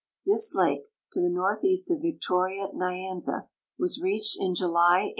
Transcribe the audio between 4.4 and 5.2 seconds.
in July, 1895.